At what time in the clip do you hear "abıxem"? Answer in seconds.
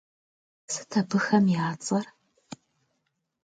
0.99-1.45